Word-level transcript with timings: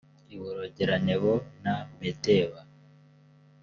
iborogera 0.35 0.95
nebo 1.05 1.31
e 1.39 1.43
na 1.63 1.73
medeba 1.99 2.59